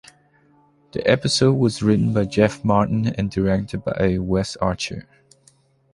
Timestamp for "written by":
1.83-2.25